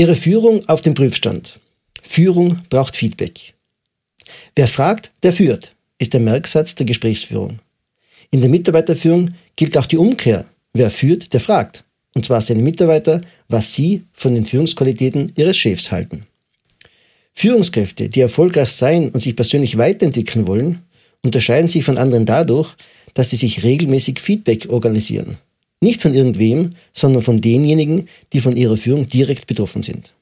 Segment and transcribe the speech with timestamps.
[0.00, 1.60] Ihre Führung auf dem Prüfstand.
[2.02, 3.52] Führung braucht Feedback.
[4.56, 7.58] Wer fragt, der führt, ist der Merksatz der Gesprächsführung.
[8.30, 10.46] In der Mitarbeiterführung gilt auch die Umkehr.
[10.72, 11.84] Wer führt, der fragt.
[12.14, 16.24] Und zwar seine Mitarbeiter, was sie von den Führungsqualitäten ihres Chefs halten.
[17.34, 20.78] Führungskräfte, die erfolgreich sein und sich persönlich weiterentwickeln wollen,
[21.22, 22.74] unterscheiden sich von anderen dadurch,
[23.12, 25.36] dass sie sich regelmäßig Feedback organisieren.
[25.80, 30.12] Nicht von irgendwem, sondern von denjenigen, die von ihrer Führung direkt betroffen sind.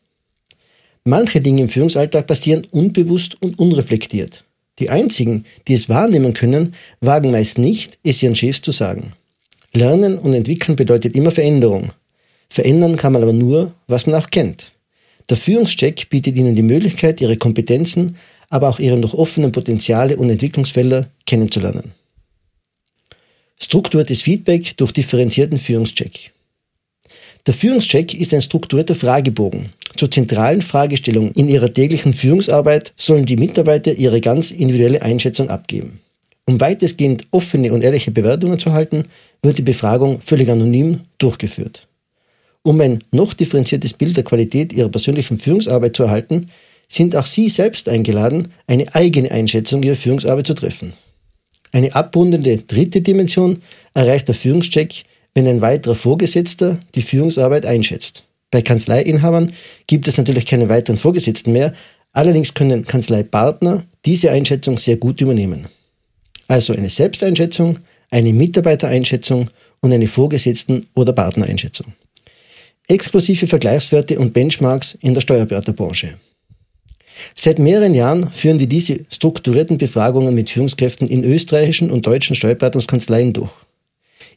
[1.05, 4.45] Manche Dinge im Führungsalltag passieren unbewusst und unreflektiert.
[4.79, 9.15] Die einzigen, die es wahrnehmen können, wagen meist nicht, es ihren Chefs zu sagen.
[9.73, 11.93] Lernen und entwickeln bedeutet immer Veränderung.
[12.49, 14.73] Verändern kann man aber nur, was man auch kennt.
[15.29, 18.17] Der Führungscheck bietet Ihnen die Möglichkeit, Ihre Kompetenzen,
[18.49, 21.93] aber auch Ihre noch offenen Potenziale und Entwicklungsfelder kennenzulernen.
[23.61, 26.33] Strukturiertes Feedback durch differenzierten Führungscheck.
[27.47, 29.71] Der Führungscheck ist ein strukturierter Fragebogen.
[29.97, 36.01] Zur zentralen Fragestellung in ihrer täglichen Führungsarbeit sollen die Mitarbeiter ihre ganz individuelle Einschätzung abgeben.
[36.45, 39.05] Um weitestgehend offene und ehrliche Bewertungen zu halten,
[39.43, 41.87] wird die Befragung völlig anonym durchgeführt.
[42.63, 46.51] Um ein noch differenziertes Bild der Qualität Ihrer persönlichen Führungsarbeit zu erhalten,
[46.89, 50.93] sind auch Sie selbst eingeladen, eine eigene Einschätzung Ihrer Führungsarbeit zu treffen.
[51.73, 53.63] Eine abrundende dritte Dimension
[53.95, 58.25] erreicht der Führungscheck, wenn ein weiterer Vorgesetzter die Führungsarbeit einschätzt.
[58.51, 59.53] Bei Kanzleiinhabern
[59.87, 61.75] gibt es natürlich keine weiteren Vorgesetzten mehr,
[62.13, 65.67] allerdings können Kanzleipartner diese Einschätzung sehr gut übernehmen.
[66.47, 67.79] Also eine Selbsteinschätzung,
[68.11, 71.93] eine Mitarbeitereinschätzung und eine Vorgesetzten- oder Partnereinschätzung.
[72.87, 76.19] Exklusive Vergleichswerte und Benchmarks in der Steuerberaterbranche.
[77.35, 83.33] Seit mehreren Jahren führen wir diese strukturierten Befragungen mit Führungskräften in österreichischen und deutschen Steuerberatungskanzleien
[83.33, 83.51] durch.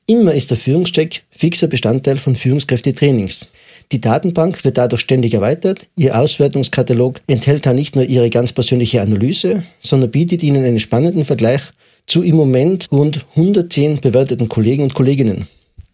[0.08, 3.50] Immer ist der Führungscheck fixer Bestandteil von Führungskräftetrainings.
[3.92, 5.90] Die Datenbank wird dadurch ständig erweitert.
[5.97, 11.25] Ihr Auswertungskatalog enthält da nicht nur Ihre ganz persönliche Analyse, sondern bietet Ihnen einen spannenden
[11.25, 11.62] Vergleich
[12.08, 15.48] zu im Moment rund 110 bewerteten Kollegen und Kolleginnen.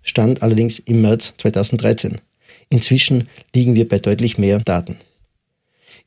[0.04, 2.20] Stand allerdings im März 2013.
[2.70, 4.98] Inzwischen liegen wir bei deutlich mehr Daten.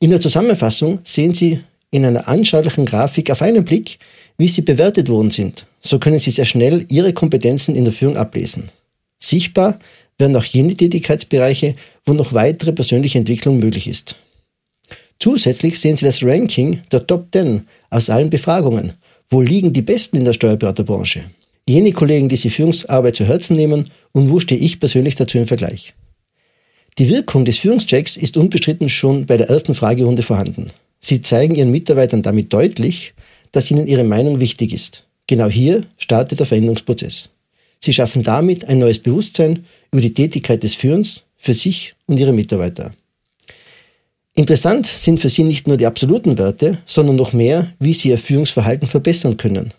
[0.00, 1.60] In der Zusammenfassung sehen Sie
[1.92, 3.98] in einer anschaulichen Grafik auf einen Blick,
[4.36, 5.66] wie Sie bewertet worden sind.
[5.80, 8.70] So können Sie sehr schnell Ihre Kompetenzen in der Führung ablesen.
[9.18, 9.78] Sichtbar
[10.18, 11.74] werden auch jene Tätigkeitsbereiche,
[12.04, 14.16] wo noch weitere persönliche Entwicklung möglich ist.
[15.20, 18.94] Zusätzlich sehen Sie das Ranking der Top 10 aus allen Befragungen
[19.30, 21.30] wo liegen die Besten in der Steuerberaterbranche?
[21.68, 25.46] Jene Kollegen, die sich Führungsarbeit zu Herzen nehmen und wo stehe ich persönlich dazu im
[25.46, 25.94] Vergleich?
[26.98, 30.70] Die Wirkung des Führungschecks ist unbestritten schon bei der ersten Fragerunde vorhanden.
[31.00, 33.14] Sie zeigen Ihren Mitarbeitern damit deutlich,
[33.52, 35.04] dass Ihnen Ihre Meinung wichtig ist.
[35.26, 37.30] Genau hier startet der Veränderungsprozess.
[37.78, 42.32] Sie schaffen damit ein neues Bewusstsein über die Tätigkeit des Führens für sich und Ihre
[42.32, 42.92] Mitarbeiter.
[44.34, 48.18] Interessant sind für Sie nicht nur die absoluten Werte, sondern noch mehr, wie Sie Ihr
[48.18, 49.72] Führungsverhalten verbessern können.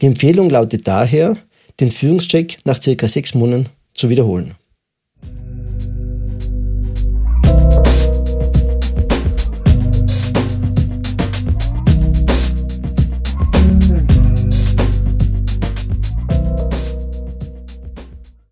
[0.00, 1.36] Die Empfehlung lautet daher,
[1.80, 4.54] den Führungscheck nach circa sechs Monaten zu wiederholen.